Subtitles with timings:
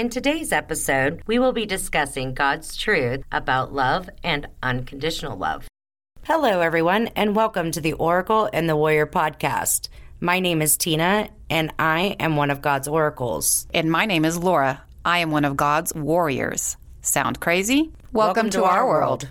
[0.00, 5.68] In today's episode, we will be discussing God's truth about love and unconditional love.
[6.22, 9.90] Hello, everyone, and welcome to the Oracle and the Warrior podcast.
[10.18, 13.66] My name is Tina, and I am one of God's oracles.
[13.74, 14.82] And my name is Laura.
[15.04, 16.78] I am one of God's warriors.
[17.02, 17.92] Sound crazy?
[18.10, 19.28] Welcome to our world.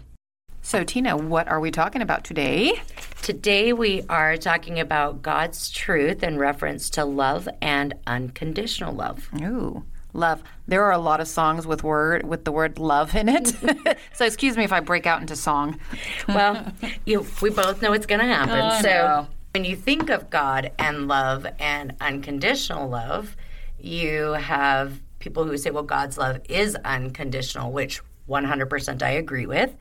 [0.61, 2.79] So, Tina, what are we talking about today?
[3.23, 9.29] Today, we are talking about God's truth in reference to love and unconditional love.
[9.41, 9.83] Ooh,
[10.13, 10.43] love.
[10.67, 13.47] There are a lot of songs with word with the word love in it.
[14.13, 15.79] so, excuse me if I break out into song.
[16.27, 16.71] Well,
[17.05, 18.59] you, we both know it's going to happen.
[18.59, 19.27] Oh, I so, know.
[19.53, 23.35] when you think of God and love and unconditional love,
[23.79, 29.75] you have people who say, well, God's love is unconditional, which 100% I agree with.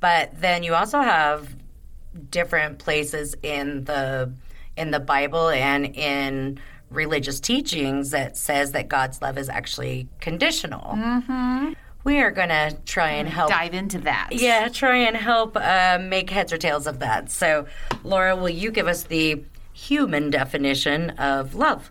[0.00, 1.54] But then you also have
[2.30, 4.32] different places in the
[4.76, 6.58] in the Bible and in
[6.94, 10.94] religious teachings that says that God's love is actually conditional.
[10.94, 11.72] Mm-hmm.
[12.04, 14.30] We are going to try and help Dive into that.
[14.32, 17.30] yeah, try and help uh, make heads or tails of that.
[17.30, 17.66] So,
[18.02, 21.90] Laura, will you give us the human definition of love?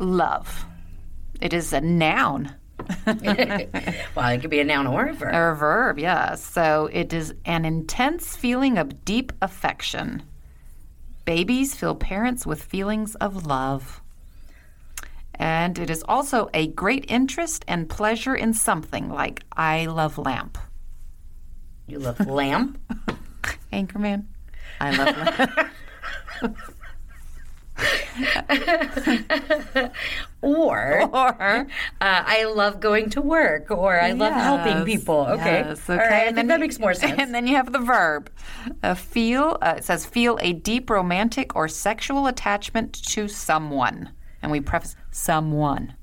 [0.00, 0.64] Love.
[1.40, 2.54] It is a noun.
[3.06, 5.34] well, it could be a noun or a verb.
[5.34, 6.42] Or a verb, yes.
[6.42, 10.22] So it is an intense feeling of deep affection.
[11.24, 14.00] Babies fill parents with feelings of love.
[15.36, 20.58] And it is also a great interest and pleasure in something like I love lamp.
[21.86, 22.78] You love lamb.
[23.72, 24.24] Anchorman.
[24.80, 25.70] I love lamp.
[30.42, 31.64] or or uh,
[32.00, 35.26] I love going to work, or I love helping people.
[35.28, 36.12] Okay, yes, all right.
[36.12, 37.18] I And think that makes more sense.
[37.18, 38.30] And then you have the verb.
[38.82, 44.10] Uh, feel, uh, it says, feel a deep romantic or sexual attachment to someone.
[44.42, 45.94] And we preface someone.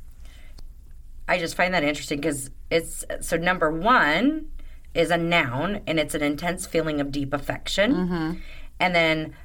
[1.28, 4.50] I just find that interesting because it's so number one
[4.94, 7.94] is a noun and it's an intense feeling of deep affection.
[7.94, 8.34] Mm-hmm.
[8.80, 9.36] And then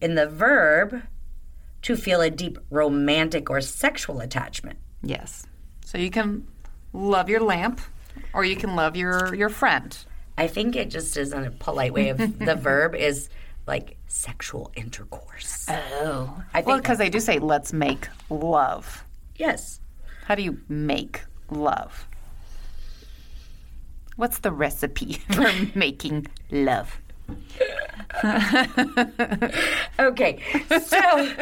[0.00, 1.02] in the verb,
[1.82, 4.78] to feel a deep romantic or sexual attachment.
[5.02, 5.46] Yes.
[5.84, 6.46] So you can
[6.92, 7.80] love your lamp
[8.34, 9.96] or you can love your, your friend.
[10.36, 13.28] I think it just is a polite way of the verb is
[13.66, 15.66] like sexual intercourse.
[15.68, 16.42] Oh.
[16.52, 19.04] I think well, because they do say, let's make love.
[19.36, 19.80] yes.
[20.24, 22.06] How do you make love?
[24.16, 26.98] What's the recipe for making love?
[29.98, 30.40] Okay,
[30.84, 31.32] so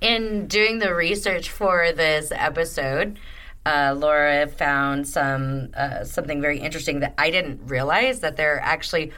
[0.00, 3.18] in doing the research for this episode,
[3.66, 8.60] uh, Laura found some uh, something very interesting that I didn't realize that there are
[8.60, 9.12] actually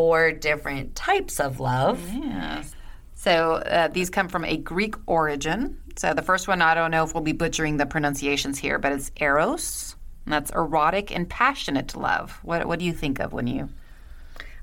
[0.00, 2.00] four different types of love.
[2.10, 2.74] Yes.
[3.16, 5.78] So uh, these come from a Greek origin.
[5.96, 8.92] So the first one, I don't know if we'll be butchering the pronunciations here, but
[8.92, 9.96] it's eros.
[10.24, 12.40] And that's erotic and passionate love.
[12.42, 13.68] What, what do you think of when you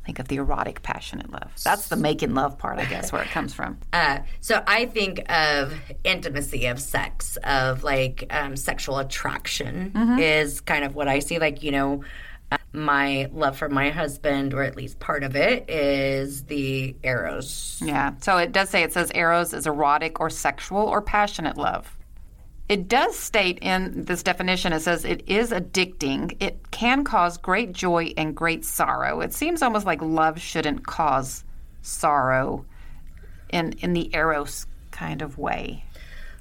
[0.07, 1.51] think of the erotic, passionate love?
[1.63, 3.77] That's the making love part, I guess, where it comes from.
[3.93, 5.73] Uh, so I think of
[6.03, 11.39] intimacy of sex, of like um, sexual attraction is kind of what I see.
[11.39, 12.03] Like you know,
[12.73, 17.81] my love for my husband, or at least part of it, is the eros.
[17.83, 18.13] Yeah.
[18.21, 21.97] So it does say it says eros is erotic or sexual or passionate love.
[22.69, 26.35] It does state in this definition, it says it is addicting.
[26.41, 29.21] It can cause great joy and great sorrow.
[29.21, 31.45] It seems almost like love shouldn't cause
[31.81, 32.65] sorrow
[33.49, 35.85] in in the eros kind of way.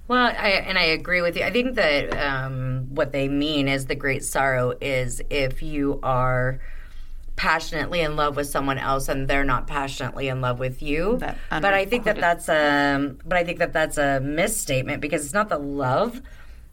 [0.09, 1.43] Well, I, and I agree with you.
[1.43, 6.61] I think that um, what they mean is the great sorrow is if you are
[7.35, 11.19] passionately in love with someone else and they're not passionately in love with you.
[11.19, 15.25] That but I think that that's a but I think that that's a misstatement because
[15.25, 16.23] it's not the love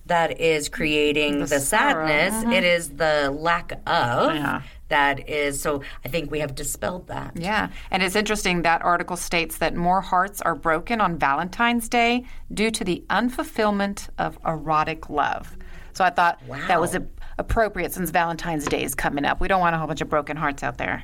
[0.05, 2.07] that is creating the, sorrow.
[2.07, 2.53] sadness.
[2.53, 4.61] It is the lack of Yeah.
[4.93, 5.59] That is.
[5.59, 7.35] So I think we have dispelled that.
[7.35, 7.69] Yeah.
[7.89, 12.69] And it's interesting that article states that more hearts are broken on Valentine's Day due
[12.69, 15.57] to the unfulfillment of erotic love.
[15.93, 17.03] So I thought that was a,
[17.39, 19.41] appropriate since Valentine's Day is coming up.
[19.41, 21.03] We don't want a whole bunch of broken hearts out there.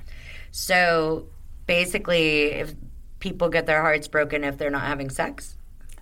[0.51, 1.27] So
[1.65, 2.75] basically, if
[3.19, 5.57] people get their hearts broken if they're not having sex.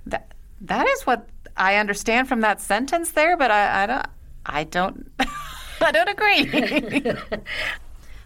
[0.05, 4.07] That that is what I understand from that sentence there, but I, I don't
[4.45, 5.09] I don't
[5.81, 7.13] I don't agree.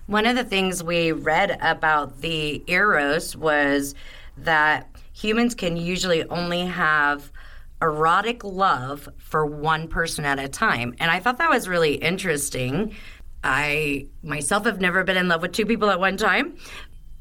[0.07, 3.95] One of the things we read about the eros was
[4.37, 7.31] that humans can usually only have
[7.81, 10.95] erotic love for one person at a time.
[10.99, 12.95] And I thought that was really interesting.
[13.43, 16.57] I myself have never been in love with two people at one time.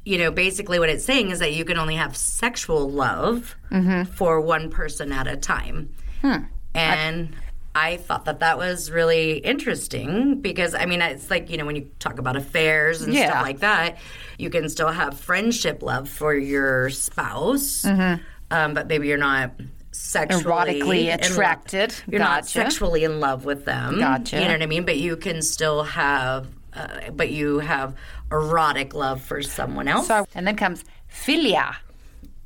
[0.03, 4.11] You know, basically what it's saying is that you can only have sexual love mm-hmm.
[4.11, 5.93] for one person at a time.
[6.21, 6.45] Hmm.
[6.73, 7.50] And I
[7.97, 11.89] thought that that was really interesting because I mean it's like you know when you
[11.99, 13.27] talk about affairs and Yeah.
[13.29, 13.97] stuff like that,
[14.37, 19.51] you can still have friendship love for your spouse, um, but maybe you're not
[19.93, 20.43] sexually
[20.81, 21.93] Erotically attracted.
[22.09, 23.99] You're not sexually in love with them.
[23.99, 24.37] Gotcha.
[24.39, 24.85] You know what I mean?
[24.85, 27.95] But you can still have, uh, but you have
[28.31, 30.07] erotic love for someone else.
[30.07, 30.83] So, and then comes
[31.13, 31.75] philia.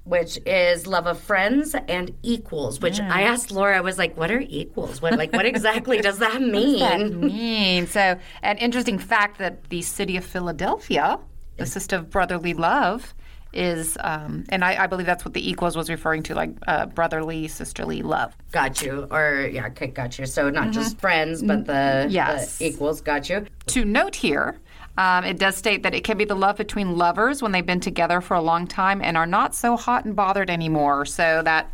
[0.06, 2.80] Which is love of friends and equals.
[2.80, 5.02] Which I asked Laura, I was like, "What are equals?
[5.02, 7.88] What like what exactly does that mean?" that mean?
[7.88, 11.20] So, an interesting fact that the city of Philadelphia,
[11.58, 13.14] the system of brotherly love,
[13.54, 16.86] is, um, and I, I believe that's what the equals was referring to, like uh,
[16.88, 18.36] brotherly, sisterly love.
[18.52, 20.26] got you, or yeah, okay, got you.
[20.26, 22.58] So not just friends, but the, Yes.
[22.58, 23.02] the equals.
[23.02, 23.46] Got you.
[23.68, 24.60] To note here,
[24.98, 27.80] um, it does state that it can be the love between lovers when they've been
[27.82, 31.06] together for a long time and are not so hot and bothered anymore.
[31.06, 31.72] So that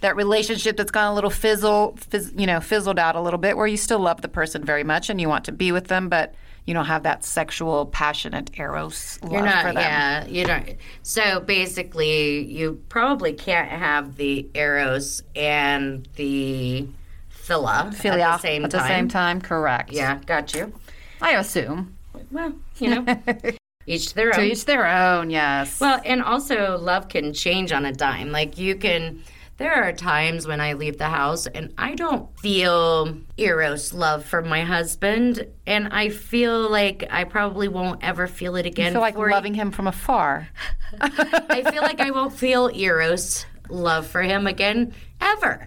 [0.00, 3.56] that relationship that's gone a little fizzle, fizz, you know, fizzled out a little bit,
[3.56, 6.08] where you still love the person very much and you want to be with them,
[6.08, 6.34] but
[6.64, 9.82] you don't have that sexual, passionate eros love You're not, for them.
[9.82, 10.76] yeah, you don't.
[11.02, 16.86] So basically, you probably can't have the eros and the
[17.28, 18.80] phila Philia at the same at time.
[18.80, 19.92] the same time, correct?
[19.92, 20.72] Yeah, got you.
[21.20, 21.96] I assume.
[22.30, 23.22] Well, you know,
[23.86, 24.40] each their own.
[24.40, 25.30] To each their own.
[25.30, 25.80] Yes.
[25.80, 28.30] Well, and also love can change on a dime.
[28.32, 29.22] Like you can
[29.60, 34.40] there are times when I leave the house and I don't feel eros love for
[34.40, 39.00] my husband and I feel like I probably won't ever feel it again I feel
[39.02, 40.48] like loving him from afar.
[41.02, 45.66] I feel like I won't feel eros love for him again ever.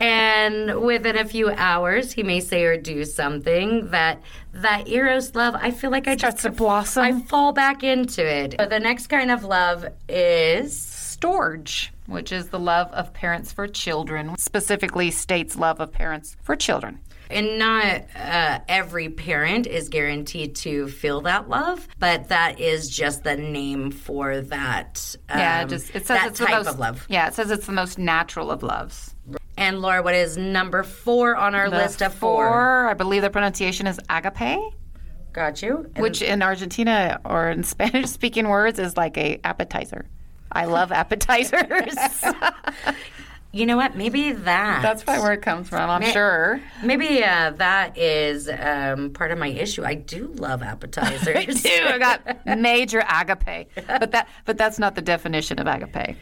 [0.00, 5.54] and within a few hours, he may say or do something that that eros love.
[5.56, 7.02] I feel like I Starts just to blossom.
[7.02, 8.56] I fall back into it.
[8.56, 13.66] But the next kind of love is Storge, which is the love of parents for
[13.66, 17.00] children, specifically states love of parents for children.
[17.30, 23.24] And not uh, every parent is guaranteed to feel that love, but that is just
[23.24, 25.16] the name for that.
[25.28, 27.06] Um, Yeah, it just it says it's type the most of love.
[27.08, 29.14] Yeah, it says it's the most natural of loves.
[29.56, 32.88] And Laura, what is number four on our The list of four?
[32.88, 34.58] I believe the pronunciation is agape,
[35.32, 35.90] Got you.
[35.94, 40.06] And which in Argentina or in Spanish speaking words is like a appetizer.
[40.52, 41.96] I love appetizers.
[43.54, 43.96] you know what?
[43.96, 44.82] Maybe that.
[44.82, 46.60] That's probably where it comes from, I'm sure.
[46.82, 49.84] Maybe uh, that is um, part of my issue.
[49.84, 51.62] I do love appetizers.
[51.62, 53.68] Dude, I got major agape.
[53.86, 56.16] But that but that's not the definition of agape.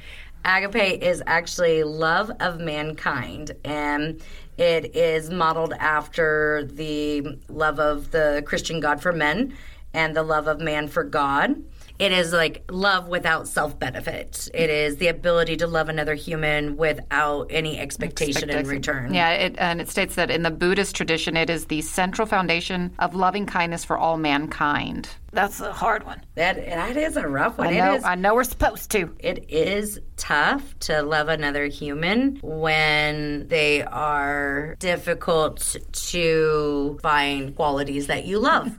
[0.45, 4.21] Agape is actually love of mankind, and
[4.59, 9.57] it is modeled after the love of the Christian God for men
[9.95, 11.63] and the love of man for God.
[12.03, 14.49] It is like love without self benefit.
[14.53, 19.15] It is the ability to love another human without any expectation in return.
[19.15, 22.93] Yeah, it, and it states that in the Buddhist tradition, it is the central foundation
[22.99, 25.11] of loving kindness for all mankind.
[25.33, 26.21] That's a hard one.
[26.35, 27.69] That that is a rough one.
[27.69, 27.95] I know.
[27.95, 29.15] is I know we're supposed to.
[29.19, 38.25] it is tough to love another human when they are difficult to find qualities that
[38.27, 38.77] you love.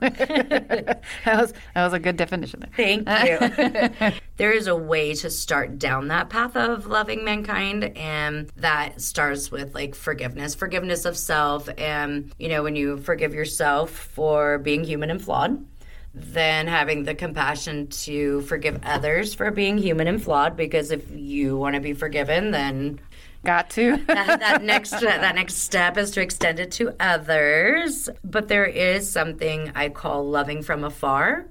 [1.24, 2.60] That was that was a good definition.
[2.60, 2.70] There.
[2.76, 4.20] Thank you.
[4.36, 9.50] there is a way to start down that path of loving mankind, and that starts
[9.50, 11.68] with like forgiveness, forgiveness of self.
[11.78, 15.64] And, you know, when you forgive yourself for being human and flawed,
[16.14, 21.56] then having the compassion to forgive others for being human and flawed, because if you
[21.56, 23.00] want to be forgiven, then
[23.44, 23.96] Got to.
[24.06, 28.08] that, that next that next step is to extend it to others.
[28.24, 31.46] But there is something I call loving from afar,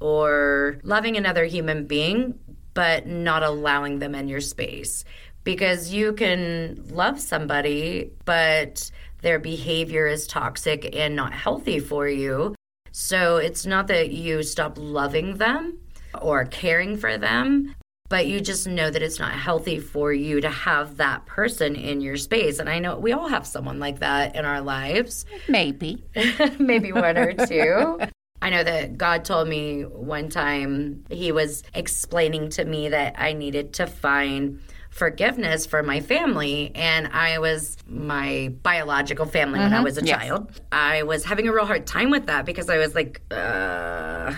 [0.00, 2.38] or loving another human being,
[2.74, 5.04] but not allowing them in your space,
[5.44, 8.90] because you can love somebody, but
[9.22, 12.55] their behavior is toxic and not healthy for you.
[12.98, 15.76] So it's not that you stop loving them
[16.18, 17.74] or caring for them,
[18.08, 22.00] but you just know that it's not healthy for you to have that person in
[22.00, 22.58] your space.
[22.58, 26.06] And I know we all have someone like that in our lives, Maybe.
[26.58, 28.00] maybe one or two.
[28.40, 33.34] I know that God told me one time, He was explaining to me that I
[33.34, 34.60] needed to find
[34.96, 36.72] forgiveness for my family.
[36.74, 40.18] And I was my biological family when I was a yes.
[40.18, 40.60] child.
[40.72, 44.32] I was having a real hard time with that because I was like, uh,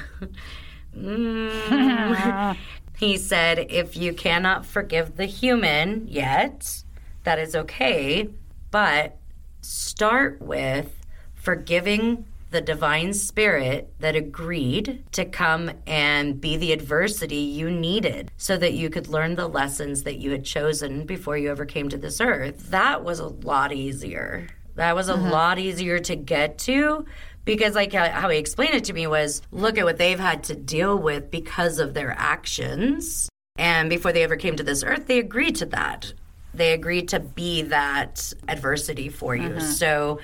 [0.96, 2.56] mm.
[2.98, 6.82] he said, if you cannot forgive the human yet,
[7.22, 8.28] that is okay.
[8.72, 9.16] But
[9.60, 10.92] start with
[11.34, 18.56] forgiving the divine spirit that agreed to come and be the adversity you needed so
[18.56, 21.98] that you could learn the lessons that you had chosen before you ever came to
[21.98, 22.70] this earth.
[22.70, 27.04] That was a lot easier That was a lot easier to get to
[27.44, 30.54] because, like how, he explained it to me, was look at what they've had to
[30.54, 33.28] deal with because of their actions.
[33.56, 36.12] And before they ever came to this earth, they agreed to that.
[36.54, 39.58] They agreed to be that adversity for you.
[39.60, 40.22] So uh,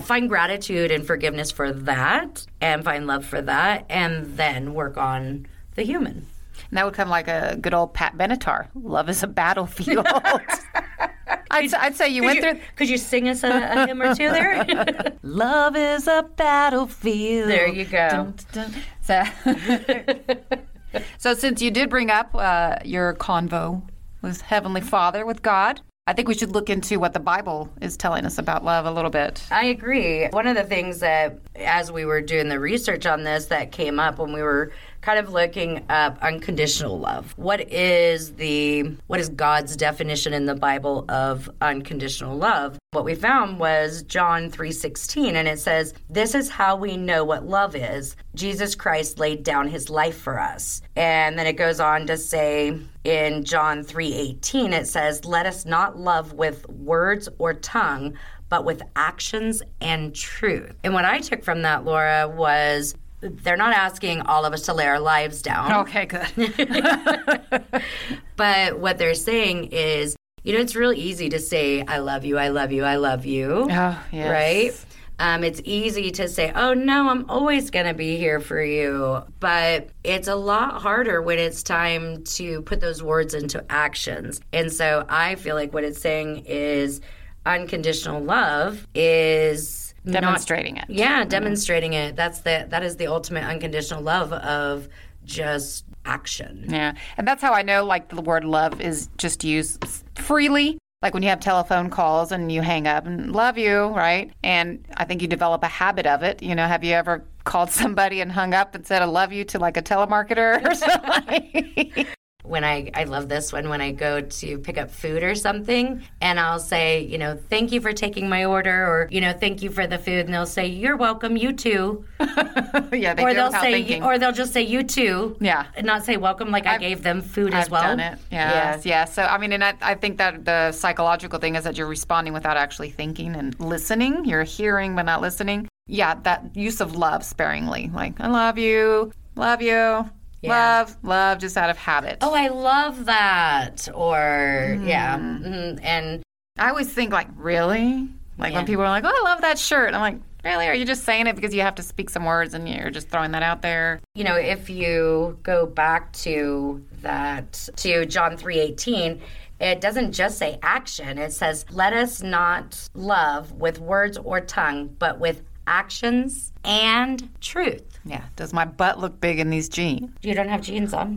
[0.00, 5.46] find gratitude and forgiveness for that and find love for that and then work on
[5.74, 6.26] the human.
[6.68, 8.68] And that would come like a good old Pat Benatar.
[8.74, 10.06] Love is a battlefield.
[11.50, 12.60] I'd, I'd say you went you, through.
[12.76, 15.12] could you sing us a, a hymn or two there?
[15.22, 17.48] Love is a battlefield.
[17.48, 18.08] There you go.
[18.08, 18.82] Dun, dun, dun.
[19.02, 23.82] So, so since you did bring up uh, your convo
[24.22, 27.96] with Heavenly Father, with God, I think we should look into what the Bible is
[27.96, 29.44] telling us about love a little bit.
[29.52, 30.26] I agree.
[30.26, 34.00] One of the things that, as we were doing the research on this, that came
[34.00, 37.32] up when we were kind of looking up unconditional love.
[37.36, 42.78] What is the what is God's definition in the Bible of unconditional love?
[42.92, 47.46] What we found was John 3:16 and it says, "This is how we know what
[47.46, 48.16] love is.
[48.34, 52.78] Jesus Christ laid down his life for us." And then it goes on to say
[53.04, 58.14] in John 3:18 it says, "Let us not love with words or tongue,
[58.48, 63.74] but with actions and truth." And what I took from that, Laura, was they're not
[63.74, 65.72] asking all of us to lay our lives down.
[65.86, 67.82] Okay, good.
[68.36, 72.38] But what they're saying is, you know, it's real easy to say, I love you,
[72.38, 73.68] I love you, I love you.
[73.70, 74.30] Oh, yes.
[74.30, 74.86] Right?
[75.18, 79.22] Um, it's easy to say, oh no, I'm always going to be here for you.
[79.40, 84.40] But it's a lot harder when it's time to put those words into actions.
[84.54, 87.02] And so I feel like what it's saying is
[87.44, 89.68] unconditional love is
[90.00, 90.12] Mm-hmm.
[90.12, 90.84] not- Demonstrating it.
[90.88, 91.28] yeah, mm-hmm.
[91.28, 92.16] demonstrating it.
[92.16, 94.88] That's the that is the ultimate unconditional love of
[95.24, 96.64] just action.
[96.68, 96.94] Yeah.
[97.18, 100.78] And that's how I know like the word love is just used freely.
[101.02, 104.30] Like when you have telephone calls and you hang up and love you, right?
[104.42, 106.42] And I think you develop a habit of it.
[106.42, 109.44] You know, have you ever called somebody and hung up and said I love you
[109.44, 110.74] to like a telemarketer or
[111.94, 112.06] something?
[112.42, 116.02] When I I love this one when I go to pick up food or something
[116.20, 119.62] and I'll say, you know, thank you for taking my order or you know, thank
[119.62, 122.04] you for the food and they'll say you're welcome, you too.
[122.20, 124.02] yeah, they Or they'll say thinking.
[124.02, 125.36] or they'll just say you too.
[125.40, 125.66] Yeah.
[125.76, 127.82] And not say welcome like i gave them food as I've well.
[127.82, 128.18] done it.
[128.30, 129.04] Yes, yeah.
[129.04, 132.32] So I mean, and I, I think that the psychological thing is that you're responding
[132.32, 134.24] without actually thinking and listening.
[134.24, 135.68] You're hearing but not listening.
[135.86, 140.08] Yeah, that use of love sparingly, like I love you, love you,
[140.48, 142.18] love, love, just out of habit.
[142.20, 143.88] Oh, I love that.
[143.94, 145.18] Or yeah.
[145.18, 145.78] mhm.
[145.82, 146.22] And
[146.58, 148.08] I always think like, really?
[148.38, 148.58] Like Yeah.
[148.58, 150.66] when people are like, "Oh, I love that shirt," I'm like, really?
[150.66, 153.10] Are you just saying it because you have to speak some words and you're just
[153.10, 154.00] throwing that out there?
[154.14, 159.20] you know if you go back to that to john 3.18
[159.60, 164.88] it doesn't just say action it says let us not love with words or tongue
[164.98, 168.24] but with actions and truth Yeah.
[168.36, 170.10] Does my butt look big in these jeans?
[170.22, 171.10] you don't have jeans on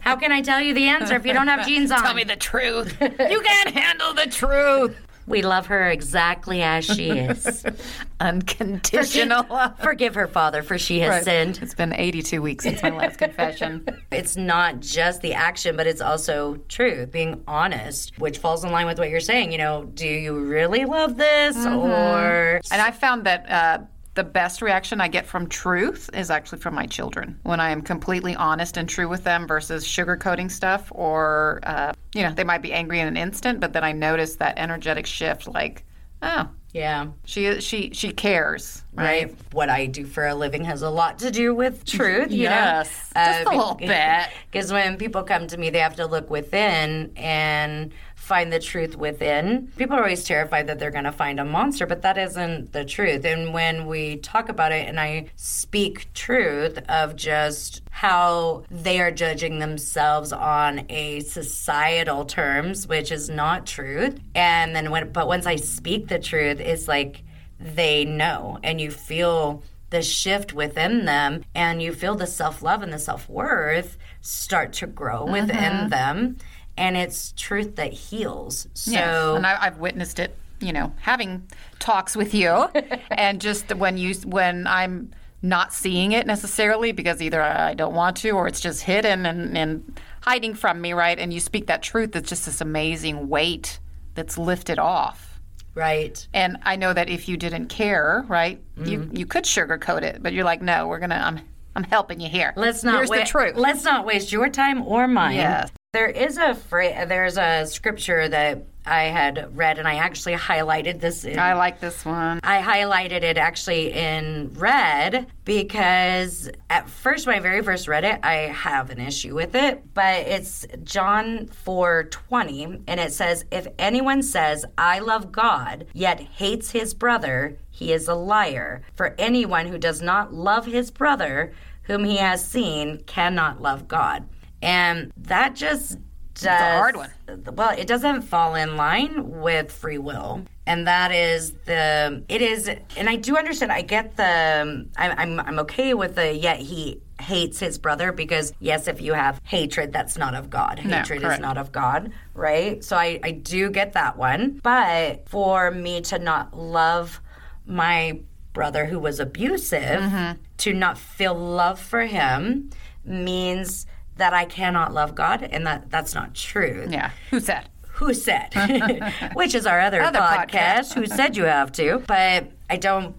[0.00, 2.24] how can i tell you the answer if you don't have jeans on Tell me
[2.24, 2.96] the truth.
[3.00, 4.96] you can't handle the truth.
[5.26, 7.64] We love her exactly as she is
[8.20, 9.78] Unconditional love.
[9.80, 13.86] forgive her father for she has sinned It's been 82 weeks since my last confession.
[14.12, 18.86] it's not just the action, but it's also truth, being honest, which falls in line
[18.86, 19.52] with what you're saying.
[19.52, 21.56] You know, do you really love this?
[21.66, 23.78] Or And I found that uh,
[24.14, 27.38] the best reaction I get from truth is actually from my children.
[27.42, 32.22] When I am completely honest and true with them versus sugarcoating stuff, or, uh, you
[32.22, 35.48] know, they might be angry in an instant, but then I notice that energetic shift
[35.48, 35.84] like,
[36.22, 39.26] oh, yeah, she, she, she cares, right.
[39.28, 39.36] right?
[39.52, 42.30] What I do for a living has a lot to do with truth.
[42.32, 43.24] You Yes, know?
[43.24, 44.28] just a little bit.
[44.50, 47.92] Because when people come to me, they have to look within and
[48.24, 49.68] find the truth within.
[49.76, 52.84] People are always terrified that they're going to find a monster, but that isn't the
[52.84, 53.24] truth.
[53.24, 59.10] And when we talk about it and I speak truth of just how they are
[59.10, 64.18] judging themselves on a societal terms, which is not truth.
[64.34, 67.22] And then when, but once I speak the truth, it's like
[67.60, 72.92] they know and you feel the shift within them and you feel the self-love and
[72.92, 75.88] the self-worth start to grow within mm-hmm.
[75.88, 76.36] them
[76.76, 80.36] and it's truth that heals so Yes, and I, I've witnessed it.
[80.60, 81.46] You know, having
[81.78, 82.50] talks with you,
[83.10, 85.10] and just when you when I'm
[85.42, 89.58] not seeing it necessarily because either I don't want to or it's just hidden and,
[89.58, 91.18] and hiding from me, right?
[91.18, 93.78] And you speak that truth, it's just this amazing weight
[94.14, 95.38] that's lifted off.
[95.74, 99.16] right And I know that if you didn't care, right, you mm-hmm.
[99.16, 101.40] you could sugarcoat it, but you're like, no, we're gonna, I'm
[101.76, 102.52] I'm helping you here.
[102.56, 103.56] let's not Here's wa- the truth.
[103.56, 105.70] let's not waste your time or mine Yes.
[105.94, 110.98] There is a phrase, there's a scripture that I had read, and I actually highlighted
[110.98, 111.24] this.
[111.24, 112.40] In, I like this one.
[112.42, 118.18] I highlighted it actually in red because at first, when I very first read it,
[118.24, 119.94] I have an issue with it.
[119.94, 126.18] But it's John four twenty, and it says, "If anyone says I love God yet
[126.18, 128.82] hates his brother, he is a liar.
[128.96, 131.52] For anyone who does not love his brother,
[131.84, 134.28] whom he has seen, cannot love God."
[134.64, 135.98] And that just
[136.34, 137.10] does, a hard one.
[137.52, 140.42] Well, it doesn't fall in line with free will.
[140.66, 145.40] And that is the, it is, and I do understand, I get the, I'm, I'm,
[145.40, 149.92] I'm okay with the, yet he hates his brother because, yes, if you have hatred,
[149.92, 150.80] that's not of God.
[150.84, 152.82] No, Hatred is not of God, right?
[152.82, 154.58] So I, I do get that one.
[154.62, 157.20] But for me to not love
[157.66, 158.20] my
[158.54, 160.40] brother who was abusive, Mm-hmm.
[160.58, 162.70] to not feel love for him
[163.04, 166.86] means that I cannot love God, and that that's not true.
[166.88, 167.10] Yeah.
[167.30, 167.68] Who said?
[167.94, 168.52] Who said?
[169.34, 170.48] Which is our other, Other podcast.
[170.50, 170.94] podcast.
[170.94, 172.02] Who said you have to?
[172.06, 173.14] But I don't.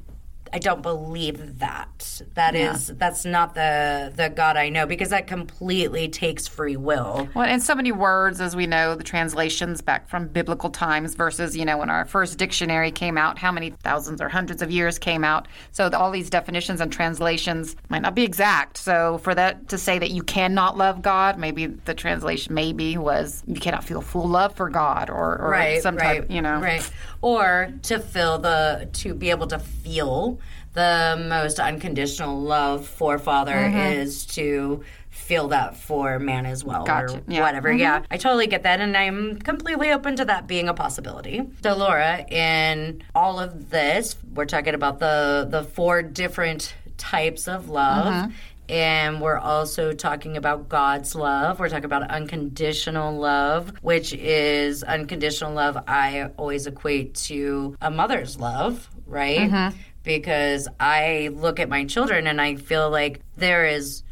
[0.53, 2.21] I don't believe that.
[2.35, 7.27] That is that's not the the God I know because that completely takes free will.
[7.33, 11.57] Well, and so many words, as we know, the translations back from biblical times versus,
[11.57, 14.97] you know, when our first dictionary came out, how many thousands or hundreds of years
[14.99, 15.47] came out.
[15.71, 18.77] So all these definitions and translations might not be exact.
[18.77, 23.43] So for that to say that you cannot love God, maybe the translation maybe was
[23.47, 26.59] you cannot feel full love for God or, or right, some right, type, you know.
[26.59, 26.89] right.
[27.25, 30.39] Or to feel the to be able to feel
[30.73, 33.77] the most unconditional love for Father Mm-hmm.
[33.99, 37.15] is to feel that for man as well Gotcha.
[37.15, 37.37] or Yeah.
[37.37, 37.41] Mm-hmm.
[37.41, 37.71] whatever.
[37.73, 41.41] Yeah, I totally get that, and I'm completely open to that being a possibility.
[41.63, 47.69] So, Laura, in all of this, we're talking about the the four different types of
[47.69, 48.05] love.
[48.13, 48.31] Mm-hmm.
[48.67, 51.59] And we're also talking about God's love.
[51.59, 55.77] We're talking about unconditional love, which is unconditional love.
[55.87, 59.39] I always equate to a mother's love, right?
[59.39, 59.77] Mm-hmm.
[60.03, 64.03] Because I look at my children and I feel like there is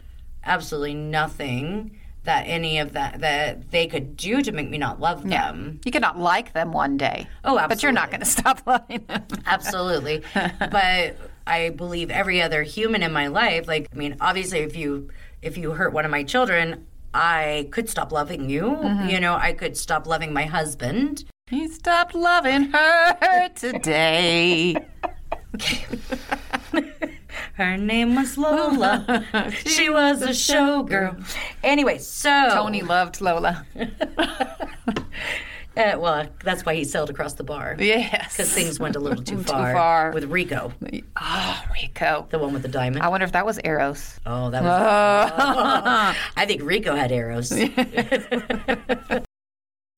[0.44, 5.28] absolutely nothing that any of that that they could do to make me not love
[5.28, 5.82] them.
[5.84, 7.28] You cannot like them one day.
[7.44, 7.68] Oh, absolutely.
[7.68, 9.26] But you're not going to stop loving them.
[9.46, 10.24] Absolutely.
[10.60, 15.10] but I believe every other human in my life, like I mean, obviously if you
[15.42, 18.64] if you hurt one of my children, I could stop loving you.
[18.64, 19.10] Mm-hmm.
[19.10, 21.26] You know, I could stop loving my husband.
[21.50, 24.76] You stopped loving her today.
[25.56, 25.86] Okay.
[27.54, 29.24] Her name was Lola.
[29.66, 31.24] she was a showgirl.
[31.64, 33.66] Anyway, so Tony loved Lola.
[35.76, 38.34] Uh, well, that's why he sailed across the bar Yes.
[38.38, 40.12] because things went a little too Too far, far.
[40.12, 40.72] with Rico,
[41.20, 42.28] Oh, Rico.
[42.30, 43.02] the one with the diamond.
[43.04, 44.20] I wonder if that was Eros.
[44.26, 45.32] Oh, that was.
[46.38, 47.52] I think Rico had Eros.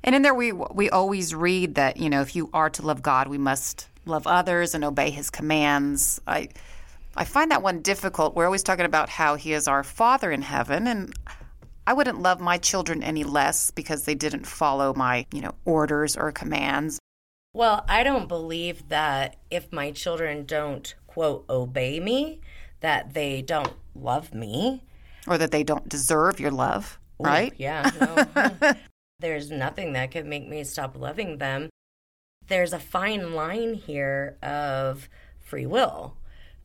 [0.04, 3.02] And in there, we we always read that you know if you are to love
[3.02, 6.22] God, we must love others and obey His commands.
[6.28, 6.50] I
[7.18, 8.36] I find that one difficult.
[8.36, 11.12] We're always talking about how He is our Father in heaven, and
[11.88, 16.18] I wouldn't love my children any less because they didn't follow my you know orders
[16.18, 17.00] or commands.
[17.54, 22.42] Well, I don't believe that if my children don't, quote, obey me,
[22.82, 24.84] that they don't love me.
[25.26, 27.54] Or that they don't deserve your love, right?
[27.58, 27.90] Yeah.
[28.00, 28.74] No.
[29.20, 31.70] There's nothing that could make me stop loving them.
[32.48, 35.08] There's a fine line here of
[35.40, 36.18] free will.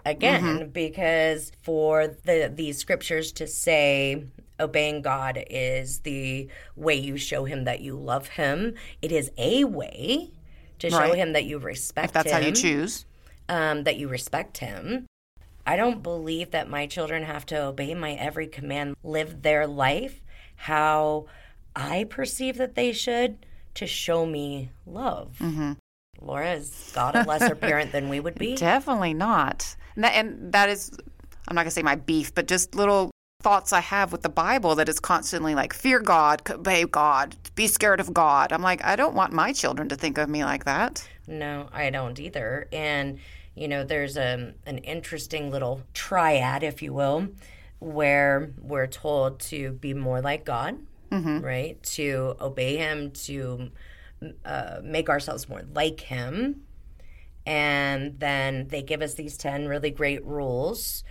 [0.04, 0.68] Again, mm-hmm.
[0.70, 4.24] because for the these scriptures to say
[4.60, 9.64] obeying God is the way you show him that you love him, it is a
[9.64, 10.30] way
[10.78, 11.14] to show Right.
[11.16, 13.04] him that you respect If that's him how you choose.
[13.48, 15.06] um, that you respect him.
[15.66, 20.20] I don't believe that my children have to obey my every command, live their life
[20.56, 21.26] how
[21.76, 25.36] I perceive that they should to show me love.
[25.40, 25.72] Mm-hmm.
[26.20, 28.56] Laura, is God a lesser parent than we would be?
[28.56, 29.76] Definitely not.
[29.94, 30.90] And that, and that is,
[31.48, 34.28] I'm not going to say my beef, but just little thoughts I have with the
[34.28, 38.52] Bible that is constantly like, fear God, obey God, be scared of God.
[38.52, 41.06] I'm like, I don't want my children to think of me like that.
[41.26, 42.68] No, I don't either.
[42.72, 43.18] And
[43.54, 47.28] you know, there's a an interesting little triad, if you will,
[47.78, 50.78] where we're told to be more like God,
[51.40, 51.82] right?
[51.82, 53.70] To obey Him, to
[54.44, 56.62] uh, make ourselves more like Him,
[57.44, 61.04] and then they give us these ten really great rules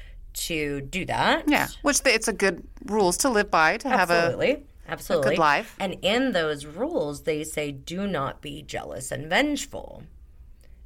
[0.48, 1.48] to do that.
[1.48, 1.68] Yeah.
[1.82, 4.66] Which the, it's a good rules to live by, to have a, Absolutely.
[4.88, 5.36] Absolutely.
[5.36, 5.76] life.
[5.80, 10.04] And in those rules, they say, do not be jealous and vengeful.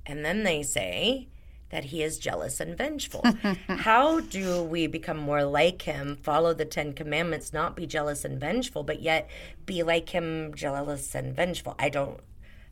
[0.05, 1.27] And then they say,
[1.73, 3.23] that he is jealous and vengeful.
[3.67, 8.39] How do we become more like him, follow the 10 commandments, not be jealous and
[8.39, 9.27] vengeful, but yet
[9.65, 11.73] be like him, jealous and vengeful?
[11.79, 12.19] I don't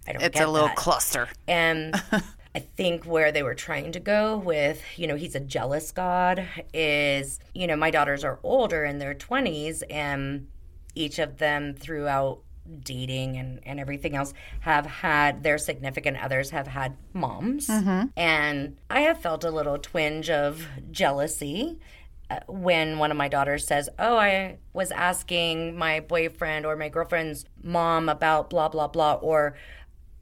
[0.07, 0.75] I don't It's a little that.
[0.77, 1.27] cluster.
[1.47, 1.95] And
[2.53, 6.45] I think where they were trying to go with, you know, he's a jealous God
[6.73, 10.47] is, you know, my daughters are older in their 20s, and
[10.93, 12.41] each of them throughout
[12.83, 17.69] dating and, and everything else have had their significant others have had moms.
[18.17, 21.79] And I have felt a little twinge of jealousy
[22.29, 26.89] uh, when one of my daughters says, Oh, I was asking my boyfriend or my
[26.89, 29.55] girlfriend's mom about blah, blah, blah, or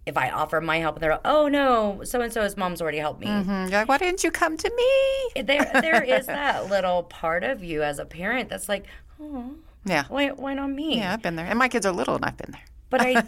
[0.10, 2.98] if I offer my help, and they're, like, oh no, so and so's mom's already
[2.98, 3.28] helped me.
[3.28, 5.42] Mm, You're like, why didn't you come to me?
[5.44, 8.86] There, there is that little part of you as a parent that's like,
[9.22, 9.52] oh,
[9.86, 10.04] Yeah.
[10.10, 10.98] why, why not me?
[10.98, 11.46] Yeah, I've been there.
[11.46, 12.66] And my kids are little and I've been there.
[12.90, 13.22] But I,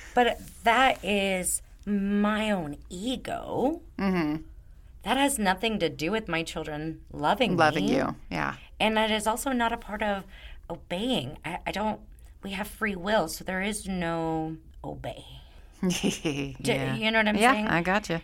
[0.14, 3.80] but that is my own ego.
[3.98, 4.42] Mm-hmm.
[5.02, 7.96] That has nothing to do with my children loving Loving me.
[7.96, 8.14] you.
[8.30, 8.54] Yeah.
[8.80, 10.24] and that is also not a part of
[10.70, 11.38] obeying.
[11.44, 12.00] I, I don't.
[12.42, 15.24] We have free will, so there is no obey.
[16.60, 16.94] Yeah.
[16.94, 17.68] You know what I'm Yeah, saying?
[17.68, 18.20] I got you.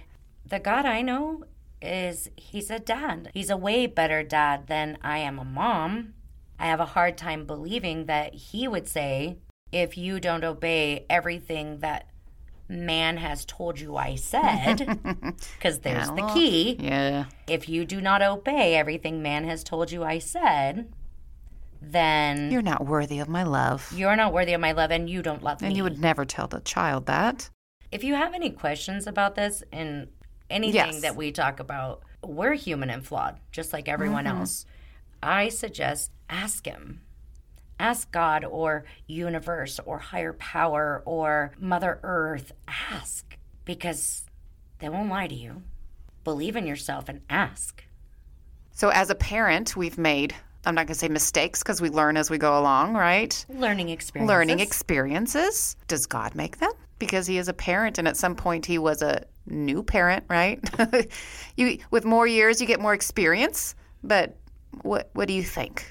[0.46, 1.44] the God I know
[1.82, 3.30] is he's a dad.
[3.34, 6.14] He's a way better dad than I am a mom.
[6.58, 9.38] I have a hard time believing that he would say,
[9.70, 12.08] if you don't obey everything that
[12.68, 14.98] man has told you I said,
[15.58, 16.76] because there's the key.
[16.80, 17.26] Yeah.
[17.46, 20.92] If you do not obey everything man has told you I said,
[21.80, 23.92] then You're not worthy of my love.
[23.94, 25.68] you're not worthy of my love and you don't love me.
[25.68, 27.50] And you would never tell the child that.
[27.92, 30.08] If you have any questions about this and
[30.50, 31.02] anything Yes.
[31.02, 34.38] that we talk about, we're human and flawed, just like everyone Mm-hmm.
[34.40, 34.66] else.
[35.22, 37.00] I suggest ask him.
[37.80, 42.52] Ask God or universe or higher power or Mother Earth.
[42.66, 44.24] Ask because
[44.80, 45.62] they won't lie to you.
[46.24, 47.84] Believe in yourself and ask.
[48.72, 50.34] So, as a parent, we've made,
[50.68, 53.44] I'm not going to say mistakes because we learn as we go along, right?
[53.48, 54.28] Learning experiences.
[54.28, 55.76] Learning experiences.
[55.86, 56.70] Does God make them?
[56.98, 60.60] Because he is a parent, and at some point he was a new parent, right?
[61.56, 63.74] you, with more years, you get more experience.
[64.04, 64.36] But
[64.82, 65.90] what, what do you think?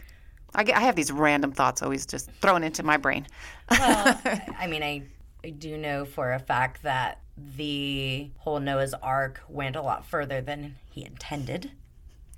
[0.54, 3.26] I, get, I have these random thoughts always just thrown into my brain.
[3.72, 4.20] well,
[4.60, 5.02] I mean, I,
[5.44, 7.22] I do know for a fact that
[7.56, 11.72] the whole Noah's Ark went a lot further than he intended.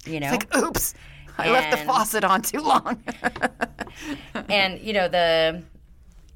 [0.05, 0.93] You know, Like, oops,
[1.39, 3.03] I left the faucet on too long.
[4.49, 5.63] and you know the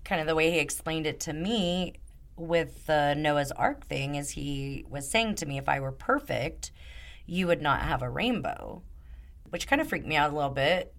[0.03, 1.93] kind of the way he explained it to me
[2.35, 6.71] with the Noah's Ark thing is he was saying to me, if I were perfect,
[7.25, 8.81] you would not have a rainbow,
[9.49, 10.93] which kind of freaked me out a little bit.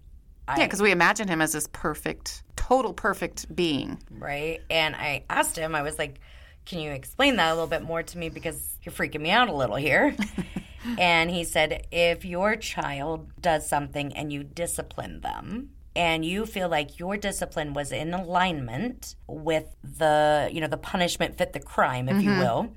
[0.47, 4.01] yeah, because we imagine him as this perfect, total perfect being.
[4.09, 4.61] right?
[4.69, 6.19] And I asked him, I was like,
[6.65, 9.49] can you explain that a little bit more to me because you're freaking me out
[9.49, 10.15] a little here.
[10.99, 16.67] and he said, if your child does something and you discipline them, and you feel
[16.67, 22.09] like your discipline was in alignment with the, you know, the punishment fit the crime,
[22.09, 22.39] if you mm-hmm.
[22.39, 22.73] will,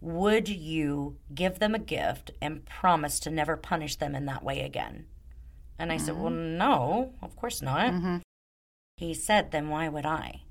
[0.00, 4.60] would you give them a gift and promise to never punish them in that way
[4.60, 5.06] again?
[5.78, 6.22] And I said, mm-hmm.
[6.22, 7.92] Well, no, of course not.
[7.92, 8.16] Mm-hmm.
[8.96, 10.42] He said, Then why would I?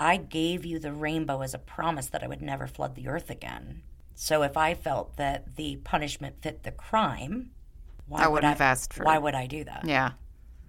[0.00, 3.30] I gave you the rainbow as a promise that I would never flood the earth
[3.30, 3.82] again.
[4.14, 7.50] So if I felt that the punishment fit the crime,
[8.06, 9.84] why I would I have asked for Why would I do that?
[9.84, 10.12] Yeah,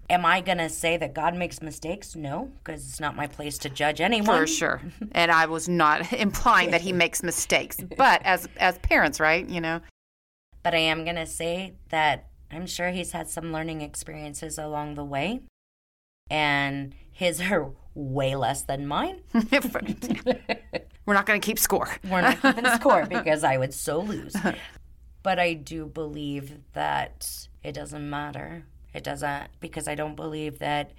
[0.10, 2.16] Am I going to say that God makes mistakes?
[2.16, 4.40] No, because it's not my place to judge anyone.
[4.40, 4.82] for sure.
[5.12, 9.48] And I was not implying that he makes mistakes, but as as parents, right?
[9.48, 9.82] You know,
[10.64, 14.96] But I am going to say that I'm sure he's had some learning experiences along
[14.96, 15.42] the way.
[16.32, 19.20] And his are way less than mine.
[19.34, 21.90] we're not going to keep score.
[22.10, 24.36] We're not keeping score because I would so lose.
[25.22, 28.66] But I do believe that it doesn't matter.
[28.94, 30.94] It doesn't, because I don't believe that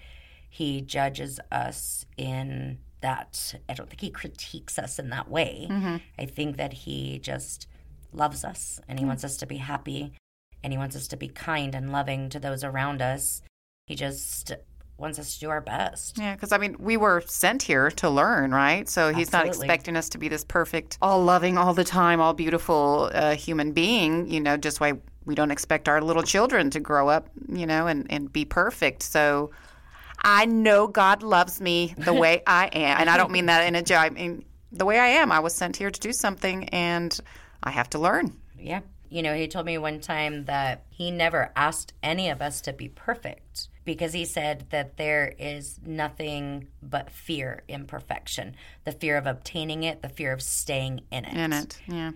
[0.49, 3.55] he judges us in that.
[3.69, 5.67] I don't think he critiques us in that way.
[5.71, 5.97] Mm-hmm.
[6.19, 7.67] I think that he just
[8.13, 9.09] loves us and he mm.
[9.09, 10.13] wants us to be happy
[10.63, 13.43] and he wants us to be kind and loving to those around us.
[13.87, 14.53] He just
[15.01, 16.19] wants us to do our best.
[16.19, 18.89] Yeah, because I mean, we were sent here to learn, right?
[18.89, 22.35] So he's not expecting us to be this perfect, all loving, all the time, all
[22.35, 24.31] beautiful uh, human being.
[24.31, 27.87] You know, just why we don't expect our little children to grow up, you know,
[27.87, 29.03] and and be perfect.
[29.03, 29.51] So.
[30.23, 33.01] I know God loves me the way I am.
[33.01, 34.01] And I don't mean that in a joke.
[34.01, 35.33] I mean, the way I am.
[35.33, 37.19] I was sent here to do something and
[37.63, 38.37] I have to learn.
[38.59, 38.81] Yeah.
[39.11, 42.73] You know, he told me one time that he never asked any of us to
[42.73, 49.17] be perfect because he said that there is nothing but fear in perfection the fear
[49.17, 51.37] of obtaining it, the fear of staying in it.
[51.37, 51.81] In it.
[51.87, 52.13] Yeah.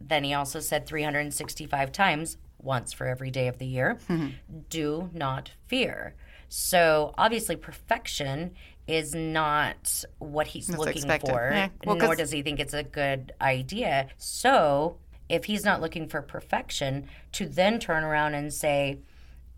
[0.00, 4.28] then he also said 365 times, once for every day of the year, mm-hmm.
[4.68, 6.14] do not fear.
[6.48, 8.54] So obviously, perfection
[8.86, 11.30] is not what he's looking expected.
[11.30, 11.68] for, Yeah.
[11.84, 14.08] Well, nor does he think it's a good idea.
[14.18, 18.98] So if he's not looking for perfection, to then turn around and say,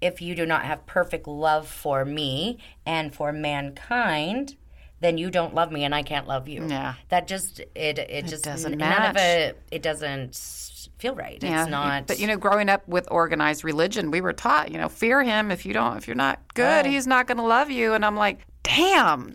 [0.00, 4.56] if you do not have perfect love for me and for mankind,
[5.00, 6.66] then you don't love me and I can't love you.
[6.68, 6.94] Yeah.
[7.08, 10.36] That just it it, just doesn't n- none of it it doesn't
[10.98, 11.42] feel right.
[11.42, 14.88] It's not But you know, growing up with organized religion, we were taught, you know,
[14.88, 15.50] fear him.
[15.50, 17.92] If you don't, if you're not good, he's not going to love you.
[17.94, 19.34] And I'm like, damn.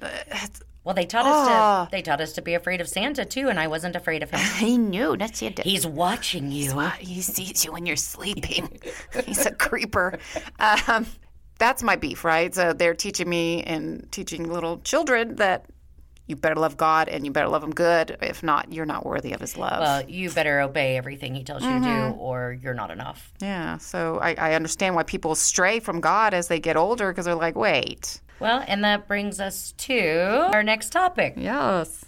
[0.83, 1.85] Well, they taught us Ah.
[1.85, 4.31] to they taught us to be afraid of Santa too and I wasn't afraid of
[4.31, 4.39] him.
[4.57, 5.15] He knew.
[5.17, 5.61] That's Santa.
[5.63, 6.79] He's watching you.
[6.99, 8.79] He sees you when you're sleeping.
[9.25, 10.17] He's a creeper.
[10.59, 11.05] Um,
[11.59, 12.53] that's my beef, right?
[12.55, 15.65] So they're teaching me and teaching little children that
[16.27, 18.17] you better love God and you better love Him good.
[18.21, 19.79] If not, you're not worthy of His love.
[19.81, 22.19] Well, you better obey everything he tells you to do Mm-hmm.
[22.19, 23.31] or you're not enough.
[23.41, 23.77] yeah.
[23.77, 27.35] So I, I understand why people stray from God as they get older because they're
[27.35, 28.21] like, wait.
[28.41, 31.35] Well, and that brings us to our next topic.
[31.37, 32.05] Yes.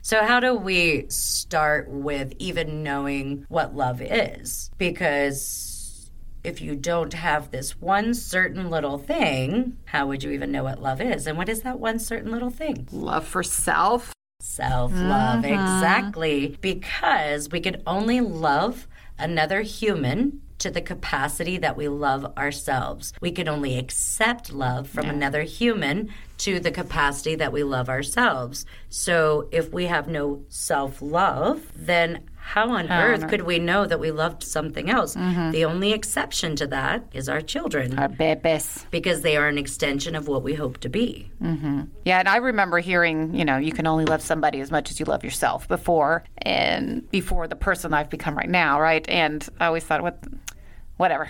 [0.00, 4.70] So, how do we start with even knowing what love is?
[4.78, 6.10] Because
[6.44, 10.80] if you don't have this one certain little thing, how would you even know what
[10.80, 11.26] love is?
[11.26, 12.88] And what is that one certain little thing?
[12.90, 14.12] Love for self.
[14.40, 15.54] Self love, mm-hmm.
[15.54, 16.56] exactly.
[16.60, 23.12] Because we can only love another human to the capacity that we love ourselves.
[23.20, 28.64] We can only accept love from another human to the capacity that we love ourselves.
[28.88, 34.00] So if we have no self love, then how on earth could we know that
[34.00, 35.14] we loved something else?
[35.14, 35.52] Mm-hmm.
[35.52, 38.84] The only exception to that is our children Our babies.
[38.90, 41.30] because they are an extension of what we hope to be.
[41.40, 41.82] Mm-hmm.
[42.04, 44.98] Yeah, and I remember hearing, you know, you can only love somebody as much as
[44.98, 49.08] you love yourself before, and before the person I've become right now, right?
[49.08, 50.18] And I always thought, what,
[51.02, 51.28] whatever,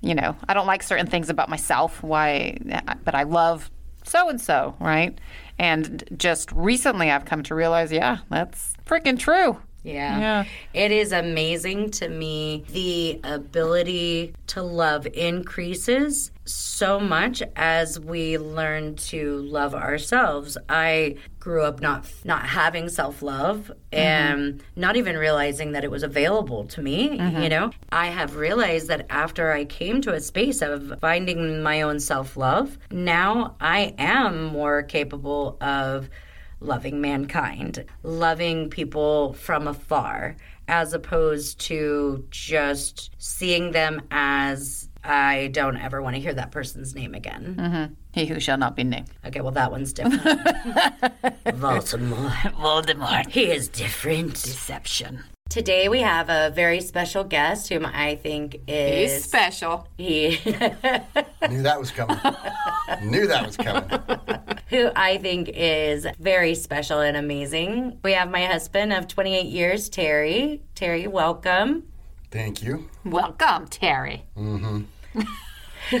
[0.00, 2.04] you know, I don't like certain things about myself.
[2.04, 2.56] Why?
[3.04, 3.68] But I love
[4.04, 5.18] so and so, right?
[5.58, 9.60] And just recently, I've come to realize, yeah, that's freaking true.
[9.82, 10.18] Yeah.
[10.18, 10.44] Yeah.
[10.74, 18.96] It is amazing to me the ability to love increases so much as we learn
[18.96, 20.58] to love ourselves.
[20.68, 23.98] I grew up not not having self-love mm-hmm.
[23.98, 27.42] and not even realizing that it was available to me, mm-hmm.
[27.42, 27.70] you know.
[27.90, 32.78] I have realized that after I came to a space of finding my own self-love,
[32.90, 36.08] now I am more capable of
[36.64, 40.36] loving mankind, loving people from afar,
[40.68, 46.94] as opposed to just seeing them as I don't ever want to hear that person's
[46.94, 47.56] name again.
[47.58, 47.94] Mm-hmm.
[48.12, 49.08] He who shall not be named.
[49.26, 50.22] Okay, well, that one's different.
[51.44, 52.30] Voldemort.
[52.54, 53.28] Voldemort.
[53.28, 54.34] He is different.
[54.34, 55.24] Deception.
[55.52, 59.86] Today we have a very special guest whom I think is He's special.
[59.98, 60.30] he
[61.50, 62.16] Knew that was coming.
[63.02, 63.84] Knew that was coming.
[64.70, 67.98] who I think is very special and amazing.
[68.02, 70.62] We have my husband of 28 years, Terry.
[70.74, 71.82] Terry, welcome.
[72.30, 74.24] Thank you, Welcome, Terry.
[74.38, 75.20] Mm-hmm.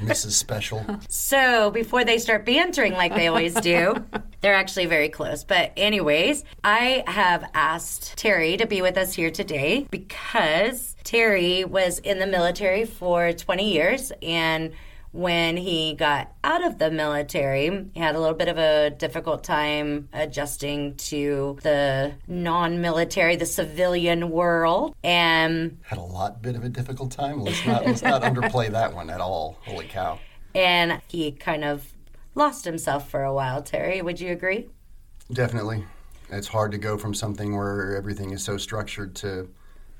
[0.00, 0.32] Mrs.
[0.32, 0.84] Special.
[1.08, 4.04] So before they start bantering like they always do,
[4.40, 5.44] they're actually very close.
[5.44, 11.98] But, anyways, I have asked Terry to be with us here today because Terry was
[11.98, 14.72] in the military for 20 years and
[15.16, 19.42] when he got out of the military, he had a little bit of a difficult
[19.42, 24.94] time adjusting to the non military, the civilian world.
[25.02, 27.40] And Had a lot bit of a difficult time.
[27.40, 29.58] Let's not let's not underplay that one at all.
[29.64, 30.18] Holy cow.
[30.54, 31.92] and he kind of
[32.34, 34.02] lost himself for a while, Terry.
[34.02, 34.68] Would you agree?
[35.32, 35.84] Definitely.
[36.30, 39.48] It's hard to go from something where everything is so structured to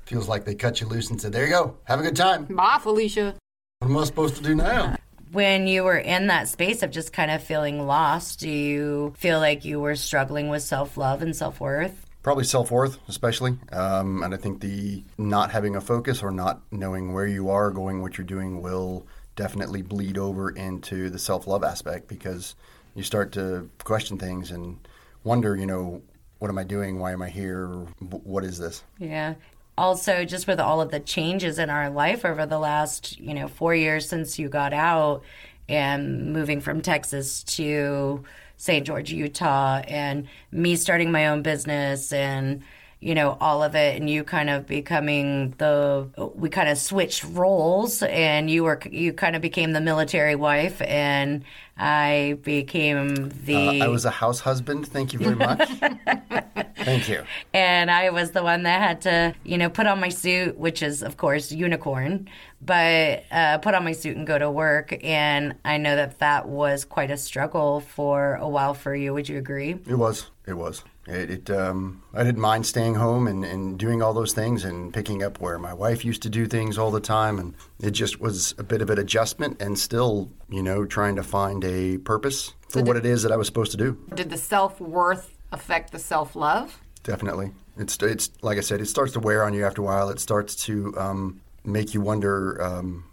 [0.05, 2.45] feels like they cut you loose and said, There you go, have a good time.
[2.45, 3.35] Bye, Felicia.
[3.79, 4.95] What am I supposed to do now?
[5.31, 9.39] When you were in that space of just kind of feeling lost, do you feel
[9.39, 12.05] like you were struggling with self love and self worth?
[12.23, 13.57] Probably self worth, especially.
[13.71, 17.71] Um, and I think the not having a focus or not knowing where you are,
[17.71, 22.55] going what you're doing, will definitely bleed over into the self love aspect because
[22.95, 24.77] you start to question things and
[25.23, 26.01] wonder, you know,
[26.39, 26.99] what am I doing?
[26.99, 27.67] Why am I here?
[27.99, 28.83] What is this?
[28.99, 29.35] Yeah.
[29.77, 33.47] Also, just with all of the changes in our life over the last, you know,
[33.47, 35.23] four years since you got out
[35.69, 38.23] and moving from Texas to
[38.57, 38.85] St.
[38.85, 42.63] George, Utah, and me starting my own business and,
[42.99, 47.23] you know, all of it, and you kind of becoming the, we kind of switched
[47.25, 51.43] roles, and you were, you kind of became the military wife, and
[51.77, 53.81] I became the.
[53.81, 54.87] Uh, I was a house husband.
[54.87, 55.69] Thank you very much.
[56.87, 57.21] Thank you.
[57.53, 60.81] and I was the one that had to, you know, put on my suit, which
[60.81, 62.29] is, of course, unicorn,
[62.61, 64.97] but uh, put on my suit and go to work.
[65.03, 69.13] And I know that that was quite a struggle for a while for you.
[69.13, 69.71] Would you agree?
[69.85, 70.31] It was.
[70.47, 70.85] It was.
[71.07, 74.93] It, it um, I didn't mind staying home and, and doing all those things and
[74.93, 77.37] picking up where my wife used to do things all the time.
[77.37, 81.23] And it just was a bit of an adjustment and still, you know, trying to
[81.23, 83.97] find a purpose for what it is that I was supposed to do.
[84.13, 86.79] Did the self worth affect the self love?
[87.03, 87.51] Definitely.
[87.77, 90.09] It's, it's like I said, it starts to wear on you after a while.
[90.09, 93.05] It starts to um, make you wonder, um,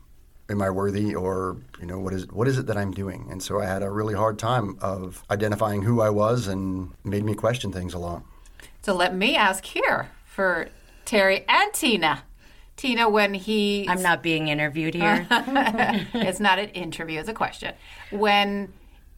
[0.48, 3.28] am I worthy or, you know, what is, what is it that I'm doing?
[3.30, 7.24] And so I had a really hard time of identifying who I was and made
[7.24, 8.22] me question things a lot.
[8.82, 10.68] So let me ask here for
[11.04, 12.22] Terry and Tina.
[12.76, 13.86] Tina, when he.
[13.88, 15.26] I'm not being interviewed here.
[15.30, 17.74] it's not an interview, it's a question.
[18.10, 18.72] When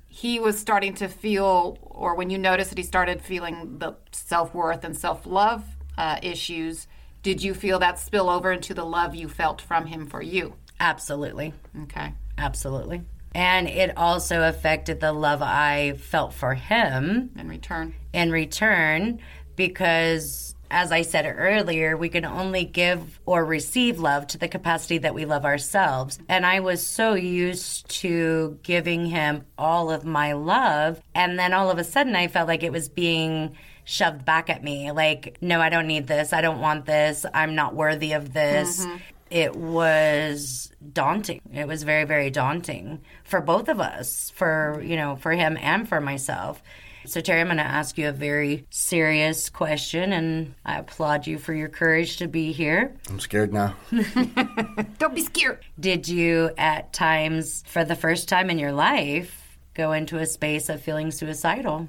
[0.08, 4.54] he was starting to feel, or when you noticed that he started feeling the self
[4.54, 5.64] worth and self love
[5.98, 6.86] uh, issues,
[7.22, 10.54] did you feel that spill over into the love you felt from him for you?
[10.78, 11.52] Absolutely.
[11.84, 12.12] Okay.
[12.38, 13.02] Absolutely.
[13.34, 17.94] And it also affected the love I felt for him In return.
[18.12, 19.20] in return
[19.56, 24.98] because as I said earlier, we can only give or receive love to the capacity
[24.98, 26.18] that we love ourselves.
[26.28, 31.00] And I was so used to giving him all of my love.
[31.14, 34.64] And then all of a sudden, I felt like it was being shoved back at
[34.64, 36.32] me like, no, I don't need this.
[36.32, 37.24] I don't want this.
[37.32, 38.84] I'm not worthy of this.
[38.84, 38.96] Mm-hmm.
[39.30, 41.40] It was daunting.
[41.52, 45.88] It was very, very daunting for both of us, for, you know, for him and
[45.88, 46.62] for myself.
[47.06, 51.38] So, Terry, I'm going to ask you a very serious question, and I applaud you
[51.38, 52.96] for your courage to be here.
[53.08, 53.76] I'm scared now.
[54.98, 55.60] Don't be scared.
[55.78, 60.68] Did you, at times, for the first time in your life, go into a space
[60.68, 61.86] of feeling suicidal?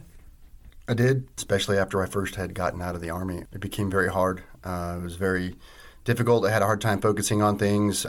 [0.87, 3.43] I did, especially after I first had gotten out of the Army.
[3.51, 4.43] It became very hard.
[4.63, 5.55] Uh, it was very
[6.05, 6.45] difficult.
[6.45, 8.05] I had a hard time focusing on things.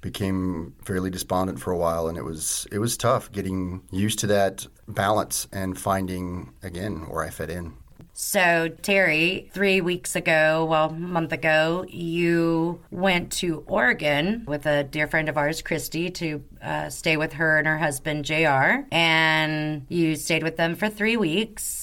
[0.00, 4.26] Became fairly despondent for a while, and it was it was tough getting used to
[4.28, 7.74] that balance and finding again where I fit in.
[8.12, 14.84] So, Terry, three weeks ago, well, a month ago, you went to Oregon with a
[14.84, 18.84] dear friend of ours, Christy, to uh, stay with her and her husband, JR.
[18.92, 21.79] And you stayed with them for three weeks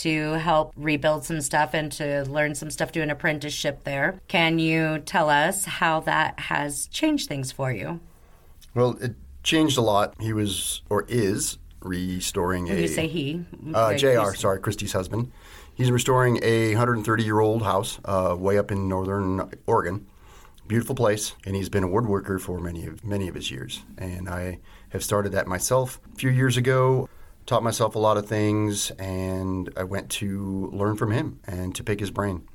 [0.00, 4.20] to help rebuild some stuff and to learn some stuff, do an apprenticeship there.
[4.28, 8.00] Can you tell us how that has changed things for you?
[8.74, 10.14] Well, it changed a lot.
[10.20, 13.44] He was or is restoring a You say he.
[13.74, 15.32] Uh, JR Sorry, Christie's husband.
[15.74, 20.06] He's restoring a 130 year old house uh, way up in northern Oregon.
[20.66, 23.82] Beautiful place, and he's been a woodworker for many of many of his years.
[23.98, 24.60] And I
[24.90, 27.08] have started that myself a few years ago.
[27.50, 31.82] Taught myself a lot of things, and I went to learn from him and to
[31.82, 32.46] pick his brain.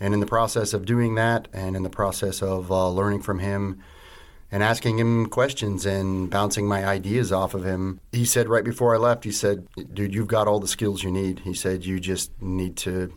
[0.00, 3.38] And in the process of doing that, and in the process of uh, learning from
[3.38, 3.80] him,
[4.50, 8.00] and asking him questions and bouncing my ideas off of him.
[8.10, 11.12] He said right before I left, he said, Dude, you've got all the skills you
[11.12, 11.38] need.
[11.44, 13.12] He said, You just need to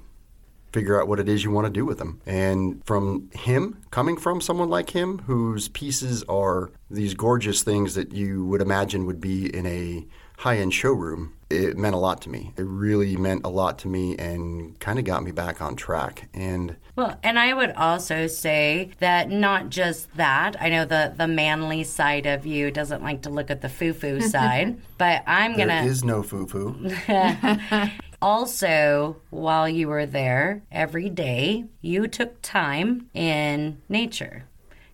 [0.75, 2.19] figure out what it is you want to do with them.
[2.25, 8.11] And from him, coming from someone like him, whose pieces are these gorgeous things that
[8.11, 10.05] you would imagine would be in a
[10.37, 12.53] high end showroom, it meant a lot to me.
[12.57, 16.27] It really meant a lot to me and kind of got me back on track.
[16.33, 20.61] And Well, and I would also say that not just that.
[20.61, 23.93] I know the the manly side of you doesn't like to look at the foo
[23.93, 26.75] foo side, but I'm gonna There is no foo foo.
[28.25, 34.45] also while you were there every day, you took time in nature.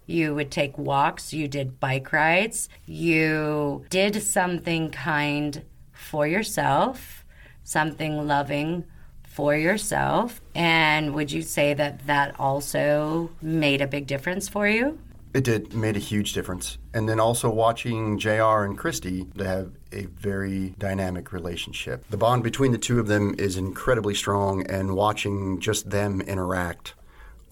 [0.06, 5.64] You would take walks, you did bike rides, you did something kind
[5.94, 7.24] for yourself,
[7.64, 8.84] something loving
[9.24, 10.42] for yourself.
[10.54, 15.00] And would you say that that also made a big difference for you?
[15.34, 16.78] It did made a huge difference.
[16.94, 22.06] And then also watching JR and Christy, they have a very dynamic relationship.
[22.10, 26.96] The bond between the two of them is incredibly strong and watching just them interact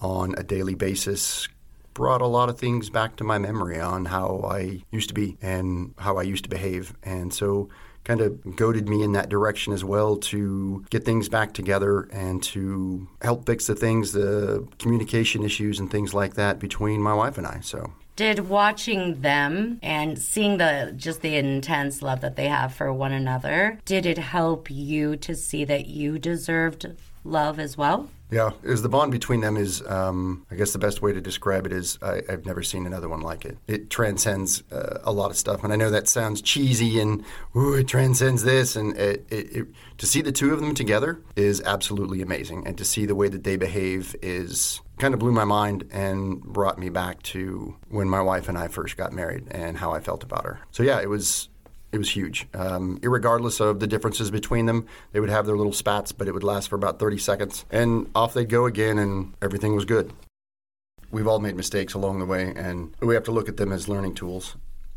[0.00, 1.48] on a daily basis
[1.94, 5.36] brought a lot of things back to my memory on how I used to be
[5.42, 6.94] and how I used to behave.
[7.02, 7.68] And so
[8.10, 12.42] kind of goaded me in that direction as well to get things back together and
[12.42, 17.38] to help fix the things, the communication issues and things like that between my wife
[17.38, 17.60] and I.
[17.62, 22.92] So Did watching them and seeing the just the intense love that they have for
[22.92, 26.86] one another, did it help you to see that you deserved
[27.22, 28.08] love as well?
[28.30, 31.66] Yeah, is the bond between them is, um, I guess the best way to describe
[31.66, 33.58] it is I, I've never seen another one like it.
[33.66, 37.24] It transcends uh, a lot of stuff, and I know that sounds cheesy and
[37.56, 39.66] ooh, it transcends this, and it, it, it,
[39.98, 43.28] to see the two of them together is absolutely amazing, and to see the way
[43.28, 48.08] that they behave is kind of blew my mind and brought me back to when
[48.08, 50.60] my wife and I first got married and how I felt about her.
[50.70, 51.48] So yeah, it was
[51.92, 52.46] it was huge.
[52.54, 56.32] Um, irregardless of the differences between them, they would have their little spats, but it
[56.32, 57.64] would last for about 30 seconds.
[57.70, 60.12] And off they'd go again, and everything was good.
[61.10, 63.88] We've all made mistakes along the way, and we have to look at them as
[63.88, 64.56] learning tools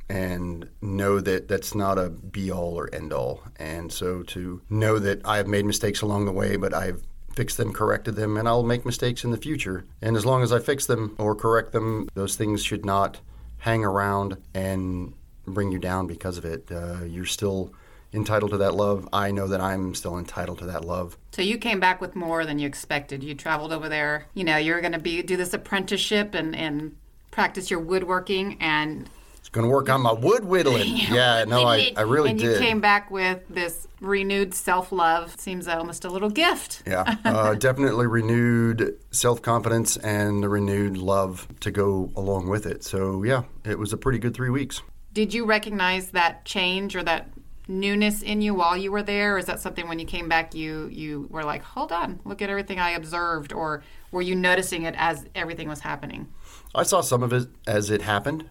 [0.09, 3.43] and know that that's not a be all or end all.
[3.57, 7.01] And so to know that I have made mistakes along the way, but I've
[7.33, 9.85] fixed them, corrected them, and I'll make mistakes in the future.
[10.01, 13.21] And as long as I fix them or correct them, those things should not
[13.57, 15.13] hang around and
[15.45, 16.71] bring you down because of it.
[16.71, 17.73] Uh, you're still
[18.13, 19.07] entitled to that love.
[19.11, 21.17] I know that I'm still entitled to that love.
[21.31, 23.23] So you came back with more than you expected.
[23.23, 24.27] You traveled over there.
[24.33, 26.95] You know, you're going to be do this apprenticeship and and
[27.31, 30.95] practice your woodworking and it's going to work on my wood whittling.
[31.11, 32.47] yeah, no, I, I really and did.
[32.47, 35.37] And you came back with this renewed self-love.
[35.37, 36.83] Seems almost a little gift.
[36.85, 42.85] Yeah, uh, definitely renewed self-confidence and the renewed love to go along with it.
[42.85, 44.81] So yeah, it was a pretty good three weeks.
[45.14, 47.30] Did you recognize that change or that
[47.68, 49.36] newness in you while you were there?
[49.36, 52.41] Or is that something when you came back you you were like, hold on, look
[52.41, 56.28] at everything I observed, or were you noticing it as everything was happening?
[56.76, 58.49] I saw some of it as it happened,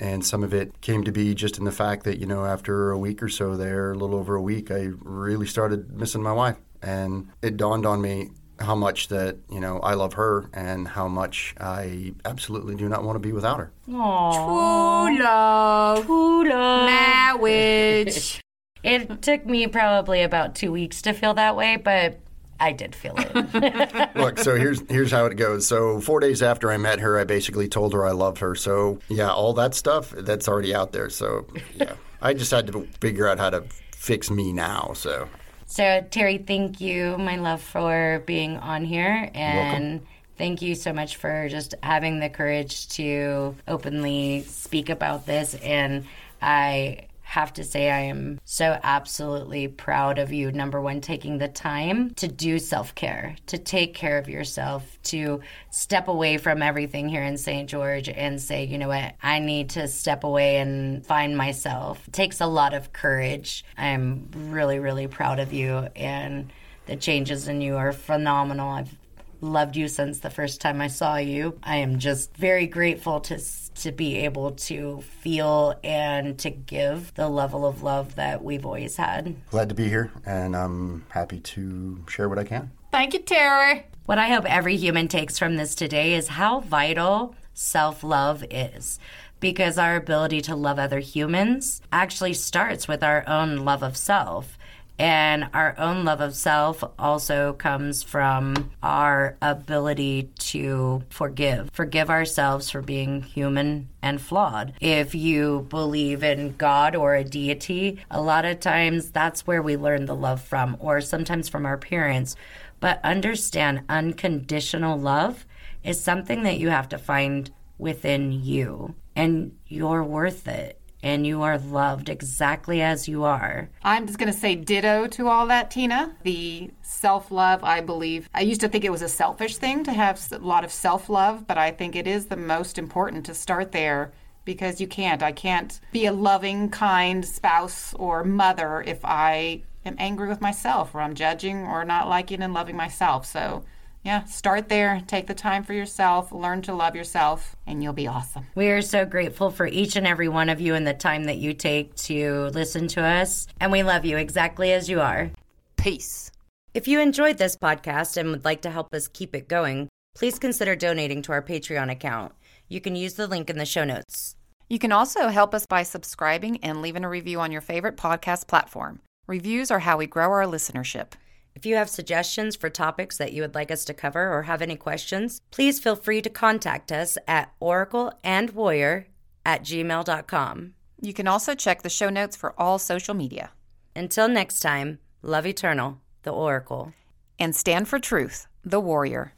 [0.00, 2.90] and some of it came to be just in the fact that you know after
[2.90, 6.32] a week or so there, a little over a week, I really started missing my
[6.32, 8.30] wife, and it dawned on me
[8.62, 13.02] how much that you know I love her and how much I absolutely do not
[13.04, 13.70] want to be without her.
[13.84, 16.86] True love, True love.
[16.86, 18.40] marriage.
[18.84, 22.18] It took me probably about two weeks to feel that way, but
[22.58, 24.16] I did feel it.
[24.16, 25.68] Look, so here's here's how it goes.
[25.68, 28.56] So four days after I met her, I basically told her I loved her.
[28.56, 31.10] So yeah, all that stuff that's already out there.
[31.10, 31.46] So
[31.76, 33.62] yeah, I just had to figure out how to
[33.94, 34.94] fix me now.
[34.96, 35.28] So
[35.72, 39.30] so, Terry, thank you, my love, for being on here.
[39.32, 40.06] And
[40.36, 45.54] thank you so much for just having the courage to openly speak about this.
[45.54, 46.04] And
[46.42, 50.52] I have to say, I am so absolutely proud of you.
[50.52, 55.40] Number one, taking the time to do self care, to take care of yourself, to
[55.70, 57.70] step away from everything here in St.
[57.70, 62.06] George and say, you know what, I need to step away and find myself.
[62.06, 63.64] It takes a lot of courage.
[63.78, 65.88] I'm really, really proud of you.
[65.96, 66.52] And
[66.84, 68.68] the changes in you are phenomenal.
[68.68, 68.94] I've
[69.42, 71.58] loved you since the first time I saw you.
[71.62, 73.38] I am just very grateful to
[73.74, 78.96] to be able to feel and to give the level of love that we've always
[78.96, 79.34] had.
[79.50, 82.70] glad to be here, and I'm happy to share what I can.
[82.90, 83.86] Thank you, Terry.
[84.04, 88.98] What I hope every human takes from this today is how vital self-love is.
[89.40, 94.56] Because our ability to love other humans actually starts with our own love of self.
[94.98, 101.70] And our own love of self also comes from our ability to forgive.
[101.72, 104.74] Forgive ourselves for being human and flawed.
[104.80, 109.76] If you believe in God or a deity, a lot of times that's where we
[109.76, 112.36] learn the love from, or sometimes from our parents.
[112.78, 115.46] But understand unconditional love
[115.82, 121.42] is something that you have to find within you, and you're worth it and you
[121.42, 123.68] are loved exactly as you are.
[123.82, 126.14] I'm just going to say ditto to all that, Tina.
[126.22, 128.28] The self love, I believe.
[128.34, 131.08] I used to think it was a selfish thing to have a lot of self
[131.08, 134.12] love, but I think it is the most important to start there
[134.44, 135.22] because you can't.
[135.22, 140.94] I can't be a loving, kind spouse or mother if I am angry with myself
[140.94, 143.26] or I'm judging or not liking and loving myself.
[143.26, 143.64] So,
[144.04, 145.00] yeah, start there.
[145.06, 148.46] Take the time for yourself, learn to love yourself, and you'll be awesome.
[148.54, 151.38] We are so grateful for each and every one of you and the time that
[151.38, 153.46] you take to listen to us.
[153.60, 155.30] And we love you exactly as you are.
[155.76, 156.30] Peace.
[156.74, 160.38] If you enjoyed this podcast and would like to help us keep it going, please
[160.38, 162.32] consider donating to our Patreon account.
[162.68, 164.34] You can use the link in the show notes.
[164.68, 168.46] You can also help us by subscribing and leaving a review on your favorite podcast
[168.46, 169.00] platform.
[169.26, 171.12] Reviews are how we grow our listenership.
[171.54, 174.62] If you have suggestions for topics that you would like us to cover or have
[174.62, 179.04] any questions, please feel free to contact us at oracleandwarrior
[179.44, 180.74] at gmail.com.
[181.00, 183.50] You can also check the show notes for all social media.
[183.94, 186.92] Until next time, love eternal, the Oracle.
[187.38, 189.34] And stand for truth, the warrior.